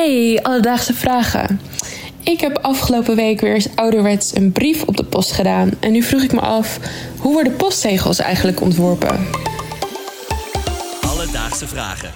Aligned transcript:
Hey, 0.00 0.38
alledaagse 0.42 0.94
vragen. 0.94 1.60
Ik 2.22 2.40
heb 2.40 2.58
afgelopen 2.58 3.16
week 3.16 3.40
weer 3.40 3.54
eens 3.54 3.68
ouderwets 3.74 4.36
een 4.36 4.52
brief 4.52 4.82
op 4.82 4.96
de 4.96 5.04
post 5.04 5.32
gedaan. 5.32 5.70
En 5.80 5.92
nu 5.92 6.02
vroeg 6.02 6.22
ik 6.22 6.32
me 6.32 6.40
af, 6.40 6.78
hoe 7.18 7.32
worden 7.32 7.56
postzegels 7.56 8.18
eigenlijk 8.18 8.60
ontworpen? 8.60 9.26
Alledaagse 11.00 11.66
vragen. 11.66 12.10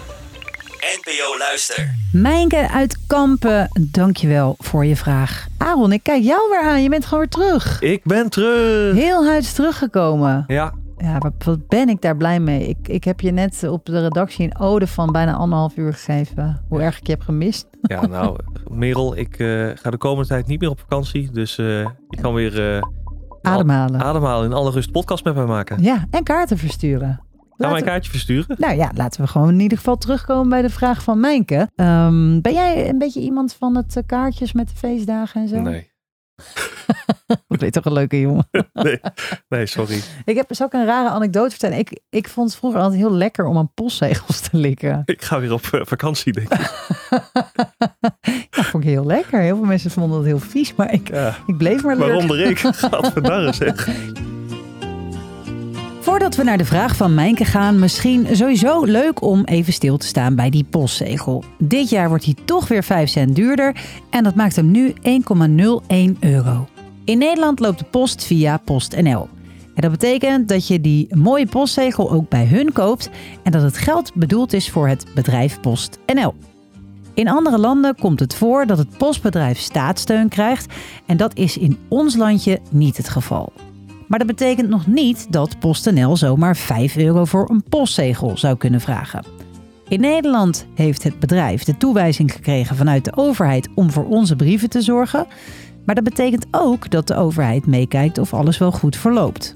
NPO 0.99 1.39
Luister. 1.39 1.95
Mijnke 2.13 2.69
uit 2.71 2.99
Kampen, 3.07 3.69
dankjewel 3.91 4.55
voor 4.59 4.85
je 4.85 4.97
vraag. 4.97 5.47
Aaron, 5.59 5.93
ik 5.93 6.03
kijk 6.03 6.23
jou 6.23 6.51
weer 6.51 6.63
aan. 6.63 6.83
Je 6.83 6.89
bent 6.89 7.05
gewoon 7.05 7.19
weer 7.19 7.29
terug. 7.29 7.81
Ik 7.81 8.05
ben 8.05 8.31
terug. 8.31 8.95
Heel 8.95 9.27
huids 9.27 9.53
teruggekomen. 9.53 10.45
Ja, 10.47 10.73
Ja, 11.05 11.19
wat, 11.19 11.33
wat 11.45 11.69
ben 11.69 11.89
ik 11.89 12.01
daar 12.01 12.17
blij 12.17 12.41
mee. 12.41 12.69
Ik, 12.69 12.89
ik 12.89 13.05
heb 13.05 13.21
je 13.21 13.31
net 13.31 13.69
op 13.69 13.85
de 13.87 14.01
redactie 14.01 14.45
een 14.45 14.59
ode 14.59 14.87
van 14.87 15.13
bijna 15.13 15.35
anderhalf 15.35 15.77
uur 15.77 15.93
gegeven. 15.93 16.65
Hoe 16.69 16.81
erg 16.81 16.99
ik 16.99 17.07
je 17.07 17.13
heb 17.13 17.23
gemist. 17.23 17.67
ja 17.83 18.07
nou, 18.07 18.39
Merel, 18.71 19.17
ik 19.17 19.39
eh, 19.39 19.71
ga 19.75 19.91
de 19.91 19.97
komende 19.97 20.29
tijd 20.29 20.47
niet 20.47 20.61
meer 20.61 20.71
op 20.71 20.81
vakantie. 20.81 21.31
Dus 21.31 21.59
eh 21.59 21.81
ik 22.09 22.19
kan 22.21 22.35
weer 22.35 22.75
eh, 22.77 22.83
Ademhalen. 23.43 24.01
ademhalen 24.03 24.47
in 24.51 24.53
alle 24.57 24.71
rust 24.71 24.91
podcast 24.93 25.25
met 25.25 25.35
mij 25.35 25.45
maken. 25.47 25.83
Ja, 25.83 26.05
en 26.11 26.23
kaarten 26.23 26.59
versturen. 26.59 27.09
Ga 27.09 27.21
mij 27.57 27.69
Laten- 27.69 27.77
een 27.77 27.85
kaartje 27.93 28.11
versturen? 28.11 28.57
Nou 28.59 28.77
ja, 28.77 28.91
laten 28.95 29.21
we 29.21 29.27
gewoon 29.27 29.49
in 29.49 29.61
ieder 29.61 29.79
geval 29.79 29.97
terugkomen 29.97 30.49
bij 30.49 30.63
de 30.63 30.71
vraag 30.71 31.03
van 31.03 31.21
Mijnke. 31.21 31.69
Ehm, 31.77 32.41
ben 32.41 32.53
jij 32.53 32.89
een 32.89 32.99
beetje 32.99 33.21
iemand 33.21 33.55
van 33.55 33.77
het 33.77 34.03
kaartjes 34.07 34.53
met 34.53 34.69
de 34.69 34.75
feestdagen 34.75 35.41
en 35.41 35.49
zo? 35.49 35.61
Nee. 35.61 35.93
Ik 37.49 37.61
weet 37.61 37.73
toch 37.73 37.85
een 37.85 37.93
leuke 37.93 38.21
jongen. 38.21 38.49
nee. 38.73 39.01
Nee, 39.49 39.67
sorry. 39.67 40.01
Ik 40.25 40.37
heb 40.37 40.49
dus 40.49 40.63
ook 40.63 40.73
een 40.73 40.85
rare 40.87 41.09
anekdote 41.09 41.51
vertellen. 41.51 41.79
Ik, 41.79 42.01
ik 42.11 42.29
vond 42.29 42.49
het 42.49 42.59
vroeger 42.59 42.81
altijd 42.81 43.01
heel 43.01 43.13
lekker 43.13 43.47
om 43.47 43.59
aan 43.59 43.73
postzegels 43.75 44.41
te 44.41 44.57
likken. 44.57 45.03
Ik 45.05 45.23
ga 45.23 45.41
weer 45.41 45.53
op 45.53 45.63
eh, 45.73 45.81
vakantie, 45.85 46.33
denk 46.33 46.53
ik. 46.55 46.61
Ja, 48.51 48.63
vond 48.63 48.85
ik 48.85 48.91
heel 48.91 49.07
lekker. 49.07 49.41
Heel 49.41 49.57
veel 49.57 49.65
mensen 49.65 49.91
vonden 49.91 50.17
het 50.19 50.27
heel 50.27 50.39
vies, 50.39 50.75
maar 50.75 50.93
ik, 50.93 51.09
Ja. 51.09 51.37
ik 51.47 51.57
bleef 51.57 51.83
maar 51.83 51.97
lukken. 51.97 52.13
Waaronder 52.15 52.41
ik. 52.41 52.59
Gadverdarre 52.59 53.53
zeg. 53.53 53.89
Voordat 56.15 56.37
we 56.37 56.43
naar 56.43 56.59
de 56.59 56.65
vraag 56.65 56.97
van 56.97 57.15
Mijnke 57.15 57.45
gaan, 57.45 57.79
misschien 57.79 58.27
sowieso 58.33 58.85
leuk 58.85 59.23
om 59.23 59.45
even 59.45 59.73
stil 59.73 59.97
te 59.97 60.07
staan 60.07 60.35
bij 60.35 60.51
die 60.51 60.65
postzegel. 60.65 61.45
Dit 61.59 61.91
jaar 61.91 62.09
wordt 62.09 62.25
hij 62.25 62.35
toch 62.45 62.69
weer 62.69 62.85
5 62.85 63.09
cent 63.09 63.37
duurder 63.37 63.77
en 64.11 64.25
dat 64.25 64.35
maakt 64.35 64.57
hem 64.57 64.71
nu 64.71 64.93
1,01 64.93 66.19
euro. 66.21 66.69
In 67.05 67.19
Nederland 67.19 67.61
loopt 67.61 67.79
de 67.79 67.85
post 67.85 68.25
via 68.25 68.57
PostNL. 68.57 69.29
En 69.75 69.83
dat 69.83 69.91
betekent 69.91 70.49
dat 70.49 70.67
je 70.67 70.81
die 70.81 71.17
mooie 71.17 71.47
postzegel 71.47 72.11
ook 72.11 72.29
bij 72.29 72.47
hun 72.47 72.73
koopt 72.73 73.11
en 73.43 73.53
dat 73.53 73.63
het 73.63 73.77
geld 73.77 74.15
bedoeld 74.15 74.53
is 74.53 74.71
voor 74.71 74.89
het 74.89 75.07
bedrijf 75.15 75.61
PostNL. 75.61 76.35
In 77.15 77.29
andere 77.29 77.59
landen 77.59 77.97
komt 77.97 78.21
het 78.21 78.35
voor 78.35 78.67
dat 78.67 78.79
het 78.79 78.99
postbedrijf 78.99 79.59
staatssteun 79.59 80.29
krijgt 80.29 80.75
en 81.07 81.17
dat 81.17 81.37
is 81.37 81.59
in 81.59 81.79
ons 81.89 82.17
landje 82.17 82.61
niet 82.71 82.97
het 82.97 83.09
geval. 83.09 83.53
Maar 84.15 84.27
dat 84.27 84.37
betekent 84.37 84.69
nog 84.69 84.87
niet 84.87 85.27
dat 85.33 85.59
PostNL 85.59 86.17
zomaar 86.17 86.57
5 86.57 86.97
euro 86.97 87.25
voor 87.25 87.51
een 87.51 87.63
postzegel 87.69 88.39
zou 88.39 88.57
kunnen 88.57 88.81
vragen. 88.81 89.25
In 89.89 90.01
Nederland 90.01 90.67
heeft 90.75 91.03
het 91.03 91.19
bedrijf 91.19 91.65
de 91.65 91.77
toewijzing 91.77 92.33
gekregen 92.33 92.77
vanuit 92.77 93.05
de 93.05 93.17
overheid 93.17 93.69
om 93.75 93.91
voor 93.91 94.05
onze 94.05 94.37
brieven 94.37 94.71
te 94.71 94.81
zorgen. 94.81 95.27
Maar 95.85 95.95
dat 95.95 96.05
betekent 96.05 96.47
ook 96.51 96.91
dat 96.91 97.07
de 97.07 97.17
overheid 97.17 97.67
meekijkt 97.67 98.19
of 98.19 98.35
alles 98.35 98.59
wel 98.59 98.73
goed 98.73 98.97
verloopt. 98.97 99.55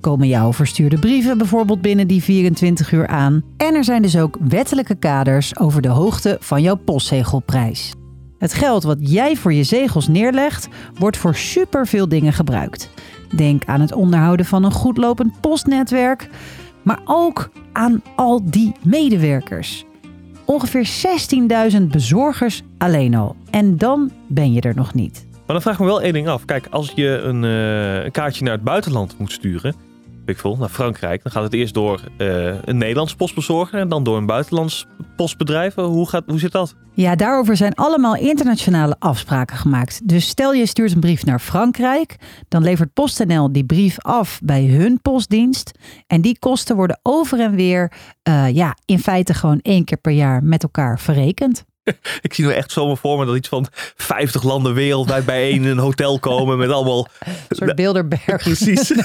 Komen 0.00 0.28
jouw 0.28 0.52
verstuurde 0.52 0.98
brieven 0.98 1.38
bijvoorbeeld 1.38 1.80
binnen 1.80 2.06
die 2.06 2.22
24 2.22 2.92
uur 2.92 3.06
aan? 3.06 3.42
En 3.56 3.74
er 3.74 3.84
zijn 3.84 4.02
dus 4.02 4.18
ook 4.18 4.36
wettelijke 4.48 4.94
kaders 4.94 5.58
over 5.58 5.82
de 5.82 5.88
hoogte 5.88 6.36
van 6.40 6.62
jouw 6.62 6.76
postzegelprijs. 6.76 7.92
Het 8.38 8.54
geld 8.54 8.82
wat 8.82 8.98
jij 9.00 9.36
voor 9.36 9.52
je 9.52 9.64
zegels 9.64 10.08
neerlegt, 10.08 10.68
wordt 10.98 11.16
voor 11.16 11.34
superveel 11.34 12.08
dingen 12.08 12.32
gebruikt. 12.32 12.90
Denk 13.36 13.64
aan 13.64 13.80
het 13.80 13.92
onderhouden 13.92 14.46
van 14.46 14.64
een 14.64 14.72
goed 14.72 14.96
lopend 14.96 15.40
postnetwerk, 15.40 16.28
maar 16.82 17.00
ook 17.04 17.50
aan 17.72 18.02
al 18.16 18.50
die 18.50 18.72
medewerkers. 18.82 19.84
Ongeveer 20.44 20.88
16.000 21.78 21.82
bezorgers 21.82 22.62
alleen 22.78 23.14
al. 23.14 23.36
En 23.50 23.76
dan 23.76 24.10
ben 24.26 24.52
je 24.52 24.60
er 24.60 24.74
nog 24.74 24.94
niet. 24.94 25.26
Maar 25.32 25.56
dan 25.56 25.62
vraag 25.62 25.74
ik 25.74 25.80
me 25.80 25.86
wel 25.86 26.02
één 26.02 26.12
ding 26.12 26.28
af. 26.28 26.44
Kijk, 26.44 26.66
als 26.70 26.92
je 26.94 27.08
een, 27.08 27.44
eh, 27.44 28.04
een 28.04 28.10
kaartje 28.10 28.44
naar 28.44 28.52
het 28.52 28.62
buitenland 28.62 29.18
moet 29.18 29.32
sturen, 29.32 29.74
ik 30.28 30.58
naar 30.58 30.68
Frankrijk, 30.68 31.22
dan 31.22 31.32
gaat 31.32 31.42
het 31.42 31.52
eerst 31.52 31.74
door 31.74 32.00
eh, 32.16 32.62
een 32.64 32.78
Nederlands 32.78 33.14
postbezorger 33.14 33.80
en 33.80 33.88
dan 33.88 34.04
door 34.04 34.16
een 34.16 34.26
buitenlands 34.26 34.86
postbedrijf. 35.16 35.74
Hoe, 35.74 36.08
gaat, 36.08 36.24
hoe 36.26 36.38
zit 36.38 36.52
dat? 36.52 36.74
Ja, 36.94 37.16
daarover 37.16 37.56
zijn 37.56 37.74
allemaal 37.74 38.16
internationale 38.16 38.96
afspraken 38.98 39.56
gemaakt. 39.56 40.08
Dus 40.08 40.28
stel 40.28 40.52
je 40.52 40.66
stuurt 40.66 40.92
een 40.92 41.00
brief 41.00 41.24
naar 41.24 41.38
Frankrijk, 41.38 42.16
dan 42.48 42.62
levert 42.62 42.92
PostNL 42.92 43.52
die 43.52 43.64
brief 43.64 43.98
af 43.98 44.40
bij 44.42 44.64
hun 44.64 45.00
postdienst. 45.02 45.70
En 46.06 46.20
die 46.20 46.38
kosten 46.38 46.76
worden 46.76 47.00
over 47.02 47.40
en 47.40 47.54
weer, 47.54 47.92
eh, 48.22 48.54
ja, 48.54 48.76
in 48.84 48.98
feite 48.98 49.34
gewoon 49.34 49.60
één 49.60 49.84
keer 49.84 49.98
per 49.98 50.12
jaar 50.12 50.42
met 50.42 50.62
elkaar 50.62 51.00
verrekend. 51.00 51.64
Ik 52.20 52.34
zie 52.34 52.44
nu 52.44 52.52
echt 52.52 52.72
zomaar 52.72 52.96
voor 52.96 53.18
me 53.18 53.26
dat 53.26 53.36
iets 53.36 53.48
van 53.48 53.66
50 53.96 54.42
landen 54.42 54.74
wereldwijd 54.74 55.24
bijeen 55.24 55.62
in 55.62 55.68
een 55.68 55.78
hotel 55.78 56.18
komen 56.18 56.58
met 56.58 56.70
allemaal... 56.70 57.08
Een 57.18 57.56
soort 57.56 57.74
Bilderberg. 57.74 58.42
Precies. 58.42 58.92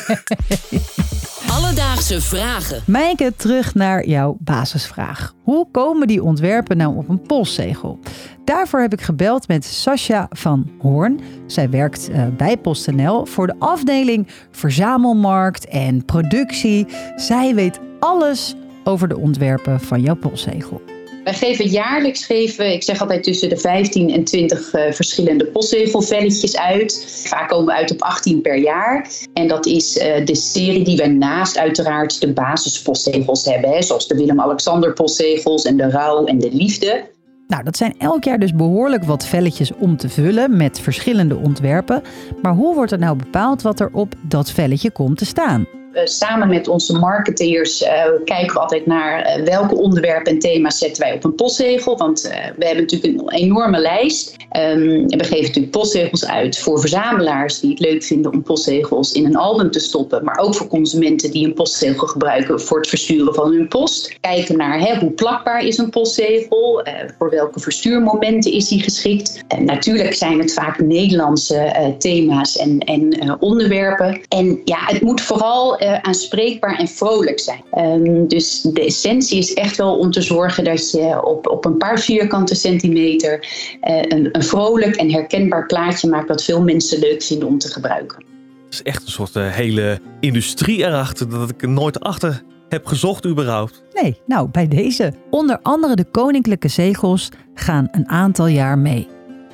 Alledaagse 1.47 2.21
vragen. 2.21 2.81
Mijke, 2.85 3.33
terug 3.35 3.73
naar 3.73 4.07
jouw 4.07 4.37
basisvraag. 4.39 5.33
Hoe 5.43 5.67
komen 5.71 6.07
die 6.07 6.23
ontwerpen 6.23 6.77
nou 6.77 6.97
op 6.97 7.09
een 7.09 7.21
postzegel? 7.21 7.99
Daarvoor 8.45 8.81
heb 8.81 8.93
ik 8.93 9.01
gebeld 9.01 9.47
met 9.47 9.65
Sascha 9.65 10.27
van 10.29 10.71
Hoorn. 10.79 11.19
Zij 11.47 11.69
werkt 11.69 12.09
eh, 12.09 12.27
bij 12.37 12.57
PostNL 12.57 13.25
voor 13.25 13.47
de 13.47 13.55
afdeling 13.59 14.27
verzamelmarkt 14.51 15.65
en 15.65 16.05
productie. 16.05 16.87
Zij 17.15 17.55
weet 17.55 17.79
alles 17.99 18.55
over 18.83 19.07
de 19.07 19.17
ontwerpen 19.17 19.79
van 19.79 20.01
jouw 20.01 20.15
postzegel. 20.15 20.92
Wij 21.23 21.33
geven 21.33 21.65
jaarlijks, 21.65 22.25
geven, 22.25 22.73
ik 22.73 22.83
zeg 22.83 23.01
altijd 23.01 23.23
tussen 23.23 23.49
de 23.49 23.57
15 23.57 24.09
en 24.09 24.23
20 24.23 24.73
eh, 24.73 24.91
verschillende 24.91 25.45
postzegelvelletjes 25.45 26.57
uit. 26.57 27.23
Vaak 27.27 27.49
komen 27.49 27.65
we 27.65 27.73
uit 27.73 27.91
op 27.91 28.01
18 28.01 28.41
per 28.41 28.57
jaar. 28.57 29.07
En 29.33 29.47
dat 29.47 29.65
is 29.65 29.97
eh, 29.97 30.25
de 30.25 30.35
serie 30.35 30.83
die 30.83 30.97
wij 30.97 31.07
naast 31.07 31.57
uiteraard 31.57 32.21
de 32.21 32.33
basispostzegels 32.33 33.45
hebben. 33.45 33.83
Zoals 33.83 34.07
de 34.07 34.15
Willem-Alexander 34.15 34.93
postzegels 34.93 35.63
en 35.63 35.77
de 35.77 35.89
Rouw 35.89 36.25
en 36.25 36.39
de 36.39 36.49
Liefde. 36.51 37.11
Nou, 37.47 37.63
dat 37.63 37.77
zijn 37.77 37.95
elk 37.97 38.23
jaar 38.23 38.39
dus 38.39 38.55
behoorlijk 38.55 39.03
wat 39.03 39.25
velletjes 39.25 39.71
om 39.79 39.97
te 39.97 40.09
vullen 40.09 40.57
met 40.57 40.79
verschillende 40.79 41.35
ontwerpen. 41.35 42.01
Maar 42.41 42.53
hoe 42.53 42.75
wordt 42.75 42.91
er 42.91 42.99
nou 42.99 43.17
bepaald 43.17 43.61
wat 43.61 43.79
er 43.79 43.89
op 43.91 44.13
dat 44.21 44.51
velletje 44.51 44.91
komt 44.91 45.17
te 45.17 45.25
staan? 45.25 45.67
Eh, 45.93 46.05
samen 46.05 46.47
met 46.47 46.67
onze 46.67 46.97
marketeers 46.97 47.83
eh, 47.83 48.03
kijken 48.25 48.53
we 48.53 48.59
altijd 48.59 48.85
naar 48.85 49.21
eh, 49.21 49.43
welke 49.43 49.75
onderwerpen 49.75 50.31
en 50.31 50.39
thema's 50.39 50.77
zetten 50.77 51.03
wij 51.03 51.13
op 51.13 51.23
een 51.23 51.35
postzegel. 51.35 51.97
Want 51.97 52.21
we 52.57 52.65
hebben 52.65 52.83
natuurlijk 52.83 53.21
een 53.21 53.31
enorme 53.31 53.79
lijst. 53.79 54.35
Ehm, 54.49 55.07
we 55.07 55.23
geven 55.23 55.41
natuurlijk 55.41 55.71
postzegels 55.71 56.25
uit 56.25 56.59
voor 56.59 56.79
verzamelaars 56.79 57.59
die 57.59 57.69
het 57.69 57.79
leuk 57.79 58.03
vinden 58.03 58.31
om 58.31 58.43
postzegels 58.43 59.11
in 59.11 59.25
een 59.25 59.35
album 59.35 59.71
te 59.71 59.79
stoppen. 59.79 60.23
Maar 60.23 60.37
ook 60.37 60.55
voor 60.55 60.67
consumenten 60.67 61.31
die 61.31 61.45
een 61.45 61.53
postzegel 61.53 62.07
gebruiken 62.07 62.61
voor 62.61 62.77
het 62.77 62.89
versturen 62.89 63.33
van 63.33 63.51
hun 63.51 63.67
post. 63.67 64.17
Kijken 64.19 64.57
naar 64.57 64.99
hoe 64.99 65.11
plakbaar 65.11 65.65
is 65.65 65.77
een 65.77 65.89
postzegel, 65.89 66.81
eh, 66.81 66.93
voor 67.17 67.29
welke 67.29 67.59
verstuurmomenten 67.59 68.51
is 68.51 68.67
die 68.67 68.83
geschikt. 68.83 69.43
Natuurlijk 69.59 70.13
zijn 70.13 70.39
het 70.39 70.53
vaak 70.53 70.79
Nederlandse 70.79 71.95
thema's 71.97 72.57
en, 72.57 72.79
en 72.79 73.37
onderwerpen. 73.39 74.21
En 74.27 74.61
ja, 74.65 74.77
het 74.79 75.01
moet 75.01 75.21
vooral 75.21 75.81
eh, 75.83 75.99
aanspreekbaar 76.01 76.77
en 76.77 76.87
vrolijk 76.87 77.39
zijn. 77.39 77.63
Ehm, 77.71 78.27
dus 78.27 78.61
de 78.61 78.85
essentie 78.85 79.37
is 79.37 79.53
echt 79.53 79.77
wel 79.77 79.97
om 79.97 80.11
te 80.11 80.21
zorgen 80.21 80.63
dat 80.63 80.91
je 80.91 81.25
op, 81.25 81.47
op 81.47 81.65
een 81.65 81.77
paar 81.77 81.99
vierkante 81.99 82.55
centimeter 82.55 83.47
eh, 83.81 84.01
een, 84.07 84.29
een 84.31 84.43
vrolijk 84.43 84.95
en 84.95 85.11
herkenbaar 85.11 85.65
plaatje 85.65 86.09
maakt 86.09 86.27
wat 86.27 86.43
veel 86.43 86.61
mensen 86.61 86.99
leuk 86.99 87.23
vinden 87.23 87.47
om 87.47 87.57
te 87.57 87.67
gebruiken. 87.67 88.25
Het 88.65 88.73
is 88.73 88.81
echt 88.81 89.05
een 89.05 89.11
soort 89.11 89.35
eh, 89.35 89.51
hele 89.51 89.99
industrie 90.19 90.77
erachter 90.77 91.29
dat 91.29 91.49
ik 91.49 91.61
er 91.61 91.69
nooit 91.69 91.99
achter 91.99 92.41
heb 92.69 92.85
gezocht 92.85 93.25
überhaupt. 93.25 93.83
Nee, 93.93 94.21
nou 94.25 94.49
bij 94.51 94.67
deze. 94.67 95.13
Onder 95.29 95.59
andere 95.61 95.95
de 95.95 96.05
koninklijke 96.11 96.67
zegels 96.67 97.29
gaan 97.53 97.87
een 97.91 98.09
aantal 98.09 98.47
jaar 98.47 98.77
mee. 98.77 99.07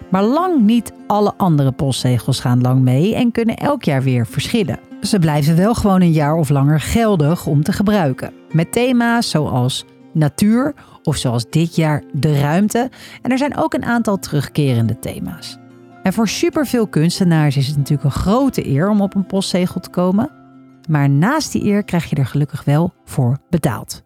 Maar 0.10 0.24
lang 0.24 0.62
niet 0.62 0.94
alle 1.08 1.34
andere 1.38 1.72
postzegels 1.72 2.40
gaan 2.40 2.62
lang 2.62 2.82
mee 2.82 3.16
en 3.16 3.32
kunnen 3.32 3.58
elk 3.58 3.84
jaar 3.84 4.04
weer 4.04 4.28
verschillen. 4.28 4.80
Ze 5.02 5.20
blijven 5.20 5.56
wel 5.56 5.74
gewoon 5.74 6.02
een 6.02 6.12
jaar 6.12 6.36
of 6.36 6.50
langer 6.50 6.80
geldig 6.80 7.46
om 7.46 7.64
te 7.64 7.72
gebruiken. 7.72 8.34
Met 8.52 8.72
thema's 8.72 9.30
zoals 9.30 9.86
natuur 10.14 10.74
of 11.04 11.16
zoals 11.16 11.50
dit 11.50 11.76
jaar 11.76 12.04
de 12.14 12.40
ruimte. 12.40 12.90
En 13.22 13.32
er 13.32 13.38
zijn 13.38 13.58
ook 13.58 13.74
een 13.74 13.86
aantal 13.86 14.18
terugkerende 14.18 15.00
thema's. 15.00 15.58
En 16.04 16.14
voor 16.14 16.28
superveel 16.28 16.88
kunstenaars 16.88 17.58
is 17.58 17.68
het 17.68 17.78
natuurlijk 17.78 18.04
een 18.04 18.22
grote 18.22 18.68
eer 18.68 18.90
om 18.90 19.02
op 19.02 19.16
een 19.16 19.26
postzegel 19.26 19.82
te 19.82 19.90
komen. 19.90 20.32
Maar 20.90 21.10
naast 21.10 21.52
die 21.52 21.64
eer 21.64 21.84
krijg 21.84 22.10
je 22.10 22.16
er 22.16 22.26
gelukkig 22.26 22.64
wel 22.64 22.94
voor 23.06 23.38
betaald. 23.50 24.04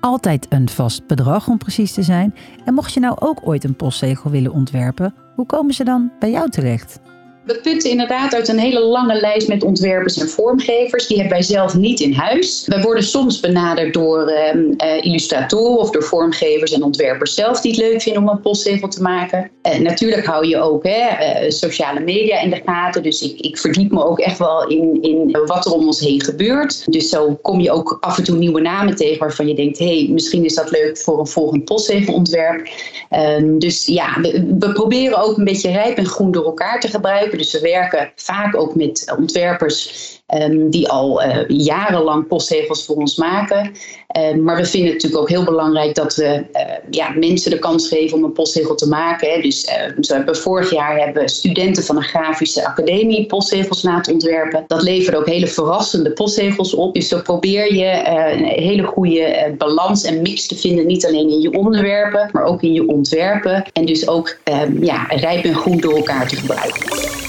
Altijd 0.00 0.46
een 0.48 0.68
vast 0.68 1.06
bedrag 1.06 1.48
om 1.48 1.58
precies 1.58 1.92
te 1.92 2.02
zijn. 2.02 2.34
En 2.64 2.74
mocht 2.74 2.92
je 2.92 3.00
nou 3.00 3.16
ook 3.18 3.40
ooit 3.44 3.64
een 3.64 3.76
postzegel 3.76 4.30
willen 4.30 4.52
ontwerpen, 4.52 5.14
hoe 5.40 5.48
komen 5.48 5.74
ze 5.74 5.84
dan 5.84 6.12
bij 6.18 6.30
jou 6.30 6.50
terecht? 6.50 7.00
We 7.44 7.60
putten 7.60 7.90
inderdaad 7.90 8.34
uit 8.34 8.48
een 8.48 8.58
hele 8.58 8.80
lange 8.80 9.20
lijst 9.20 9.48
met 9.48 9.62
ontwerpers 9.62 10.18
en 10.18 10.28
vormgevers. 10.28 11.06
Die 11.06 11.16
hebben 11.16 11.36
wij 11.36 11.46
zelf 11.46 11.74
niet 11.74 12.00
in 12.00 12.12
huis. 12.12 12.64
Wij 12.66 12.82
worden 12.82 13.04
soms 13.04 13.40
benaderd 13.40 13.94
door 13.94 14.32
uh, 14.54 15.04
illustratoren 15.04 15.78
of 15.78 15.90
door 15.90 16.02
vormgevers 16.02 16.72
en 16.72 16.82
ontwerpers 16.82 17.34
zelf 17.34 17.60
die 17.60 17.70
het 17.70 17.80
leuk 17.80 18.02
vinden 18.02 18.22
om 18.22 18.28
een 18.28 18.40
postzegel 18.40 18.88
te 18.88 19.02
maken. 19.02 19.50
Uh, 19.62 19.78
natuurlijk 19.78 20.26
hou 20.26 20.46
je 20.46 20.60
ook 20.60 20.84
hè, 20.84 21.08
uh, 21.44 21.50
sociale 21.50 22.00
media 22.00 22.40
in 22.40 22.50
de 22.50 22.60
gaten. 22.64 23.02
Dus 23.02 23.22
ik, 23.22 23.40
ik 23.40 23.58
verdiep 23.58 23.90
me 23.90 24.04
ook 24.04 24.18
echt 24.18 24.38
wel 24.38 24.68
in, 24.68 25.02
in 25.02 25.38
wat 25.46 25.66
er 25.66 25.72
om 25.72 25.86
ons 25.86 26.00
heen 26.00 26.22
gebeurt. 26.22 26.92
Dus 26.92 27.08
zo 27.08 27.38
kom 27.42 27.60
je 27.60 27.70
ook 27.70 27.96
af 28.00 28.18
en 28.18 28.24
toe 28.24 28.36
nieuwe 28.36 28.60
namen 28.60 28.96
tegen 28.96 29.18
waarvan 29.18 29.48
je 29.48 29.54
denkt: 29.54 29.78
hé, 29.78 29.98
hey, 29.98 30.08
misschien 30.10 30.44
is 30.44 30.54
dat 30.54 30.70
leuk 30.70 30.98
voor 30.98 31.18
een 31.18 31.26
volgend 31.26 31.64
postzegelontwerp. 31.64 32.68
Ehm, 33.08 33.58
dus 33.58 33.86
ja, 33.86 34.20
we, 34.20 34.56
we 34.58 34.72
proberen 34.72 35.22
ook 35.22 35.36
een 35.36 35.44
beetje 35.44 35.70
rijp 35.70 35.96
en 35.96 36.06
groen 36.06 36.30
door 36.30 36.44
elkaar 36.44 36.80
te 36.80 36.88
gebruiken. 36.88 37.29
Dus 37.38 37.52
we 37.52 37.60
werken 37.60 38.12
vaak 38.14 38.56
ook 38.56 38.74
met 38.74 39.14
ontwerpers 39.18 40.18
um, 40.34 40.70
die 40.70 40.88
al 40.88 41.24
uh, 41.24 41.38
jarenlang 41.48 42.26
postzegels 42.26 42.84
voor 42.84 42.96
ons 42.96 43.16
maken. 43.16 43.72
Um, 44.18 44.42
maar 44.42 44.56
we 44.56 44.64
vinden 44.64 44.92
het 44.92 45.02
natuurlijk 45.02 45.22
ook 45.22 45.28
heel 45.28 45.44
belangrijk 45.44 45.94
dat 45.94 46.14
we 46.14 46.44
uh, 46.52 46.62
ja, 46.90 47.10
mensen 47.10 47.50
de 47.50 47.58
kans 47.58 47.88
geven 47.88 48.16
om 48.16 48.24
een 48.24 48.32
postzegel 48.32 48.74
te 48.74 48.88
maken. 48.88 49.42
Dus 49.42 49.64
uh, 49.64 50.02
zo 50.02 50.14
hebben 50.14 50.36
vorig 50.36 50.70
jaar 50.70 50.98
hebben 50.98 51.28
studenten 51.28 51.84
van 51.84 51.96
een 51.96 52.02
grafische 52.02 52.66
academie 52.66 53.26
postzegels 53.26 53.82
laten 53.82 54.12
ontwerpen. 54.12 54.64
Dat 54.66 54.82
levert 54.82 55.16
ook 55.16 55.26
hele 55.26 55.46
verrassende 55.46 56.12
postzegels 56.12 56.74
op. 56.74 56.94
Dus 56.94 57.08
zo 57.08 57.20
probeer 57.20 57.74
je 57.74 58.06
een 58.06 58.44
hele 58.44 58.82
goede 58.82 59.54
balans 59.58 60.04
en 60.04 60.22
mix 60.22 60.46
te 60.46 60.56
vinden. 60.56 60.86
Niet 60.86 61.06
alleen 61.06 61.30
in 61.30 61.40
je 61.40 61.52
onderwerpen, 61.52 62.28
maar 62.32 62.44
ook 62.44 62.62
in 62.62 62.72
je 62.72 62.88
ontwerpen. 62.88 63.64
En 63.72 63.84
dus 63.84 64.08
ook 64.08 64.38
um, 64.44 64.84
ja, 64.84 65.06
rijp 65.08 65.44
en 65.44 65.54
groen 65.54 65.78
door 65.78 65.96
elkaar 65.96 66.28
te 66.28 66.36
gebruiken. 66.36 67.19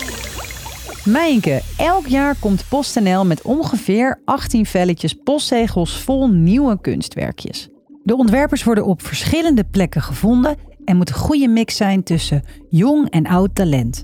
Mijnke, 1.05 1.61
elk 1.77 2.07
jaar 2.07 2.35
komt 2.39 2.65
PostNL 2.69 3.25
met 3.25 3.41
ongeveer 3.41 4.21
18 4.25 4.65
velletjes 4.65 5.13
postzegels 5.13 5.97
vol 5.97 6.29
nieuwe 6.29 6.81
kunstwerkjes. 6.81 7.69
De 8.03 8.15
ontwerpers 8.15 8.63
worden 8.63 8.85
op 8.85 9.01
verschillende 9.01 9.63
plekken 9.63 10.01
gevonden 10.01 10.55
en 10.85 10.97
moet 10.97 11.09
een 11.09 11.15
goede 11.15 11.47
mix 11.47 11.75
zijn 11.75 12.03
tussen 12.03 12.43
jong 12.69 13.09
en 13.09 13.27
oud 13.27 13.55
talent. 13.55 14.03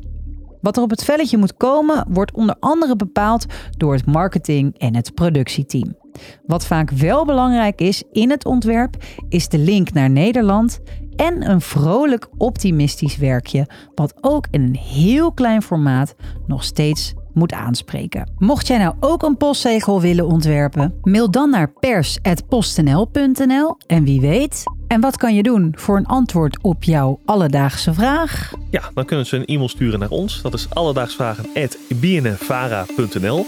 Wat 0.61 0.77
er 0.77 0.83
op 0.83 0.89
het 0.89 1.03
velletje 1.03 1.37
moet 1.37 1.57
komen, 1.57 2.05
wordt 2.09 2.33
onder 2.33 2.55
andere 2.59 2.95
bepaald 2.95 3.45
door 3.77 3.93
het 3.93 4.05
marketing 4.05 4.77
en 4.77 4.95
het 4.95 5.13
productieteam. 5.13 5.97
Wat 6.45 6.65
vaak 6.65 6.89
wel 6.89 7.25
belangrijk 7.25 7.81
is 7.81 8.03
in 8.11 8.29
het 8.29 8.45
ontwerp, 8.45 8.95
is 9.29 9.47
de 9.47 9.57
link 9.57 9.93
naar 9.93 10.09
Nederland 10.09 10.79
en 11.17 11.49
een 11.49 11.61
vrolijk 11.61 12.27
optimistisch 12.37 13.17
werkje, 13.17 13.67
wat 13.95 14.13
ook 14.21 14.47
in 14.51 14.61
een 14.61 14.75
heel 14.75 15.31
klein 15.31 15.61
formaat 15.61 16.15
nog 16.47 16.63
steeds 16.63 17.13
moet 17.33 17.53
aanspreken. 17.53 18.31
Mocht 18.37 18.67
jij 18.67 18.77
nou 18.77 18.95
ook 18.99 19.23
een 19.23 19.37
postzegel 19.37 20.01
willen 20.01 20.25
ontwerpen, 20.25 20.99
mail 21.01 21.31
dan 21.31 21.49
naar 21.49 21.71
pers.postnl.nl 21.71 23.77
en 23.87 24.03
wie 24.03 24.21
weet. 24.21 24.63
En 24.87 25.01
wat 25.01 25.17
kan 25.17 25.35
je 25.35 25.43
doen 25.43 25.73
voor 25.75 25.97
een 25.97 26.05
antwoord 26.05 26.57
op 26.61 26.83
jouw 26.83 27.19
alledaagse 27.25 27.93
vraag? 27.93 28.53
Ja, 28.71 28.91
dan 28.93 29.05
kunnen 29.05 29.25
ze 29.25 29.35
een 29.35 29.45
e-mail 29.45 29.69
sturen 29.69 29.99
naar 29.99 30.09
ons. 30.09 30.41
Dat 30.41 30.53
is 30.53 30.67
alledaagsvragen.bnnvara.nl 30.69 33.45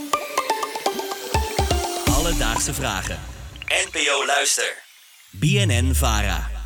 Alledaagse 2.17 2.73
vragen. 2.73 3.17
NPO 3.67 4.25
Luister. 4.25 4.77
BNN 5.31 5.93
Vara. 5.93 6.58